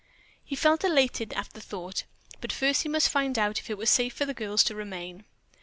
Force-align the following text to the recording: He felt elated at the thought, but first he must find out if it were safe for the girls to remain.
He 0.43 0.55
felt 0.55 0.83
elated 0.83 1.31
at 1.33 1.51
the 1.53 1.61
thought, 1.61 2.05
but 2.39 2.51
first 2.51 2.81
he 2.81 2.89
must 2.89 3.07
find 3.07 3.37
out 3.37 3.59
if 3.59 3.69
it 3.69 3.77
were 3.77 3.85
safe 3.85 4.15
for 4.15 4.25
the 4.25 4.33
girls 4.33 4.63
to 4.63 4.73
remain. 4.73 5.25